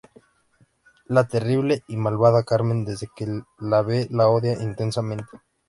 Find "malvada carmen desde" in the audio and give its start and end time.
1.95-3.07